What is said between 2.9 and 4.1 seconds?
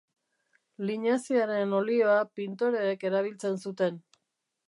erabiltzen zuten.